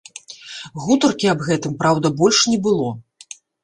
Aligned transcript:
Гутаркі 0.85 1.31
аб 1.35 1.45
гэтым, 1.51 1.79
праўда, 1.85 2.15
больш 2.25 2.43
не 2.55 2.61
было. 2.67 2.89